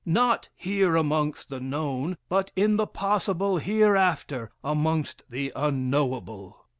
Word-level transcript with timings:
Not 0.03 0.49
here 0.55 0.95
amongst 0.95 1.49
the 1.49 1.59
known, 1.59 2.17
but 2.27 2.51
in 2.55 2.77
the 2.77 2.87
possible 2.87 3.57
hereafter 3.59 4.49
amongst 4.63 5.23
the 5.29 5.53
unknowable. 5.55 6.65